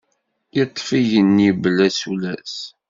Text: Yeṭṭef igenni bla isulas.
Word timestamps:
Yeṭṭef 0.57 0.87
igenni 0.99 1.49
bla 1.61 1.85
isulas. 1.89 2.55